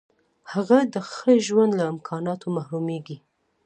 [0.51, 3.17] هغه د ښه ژوند له امکاناتو محرومیږي.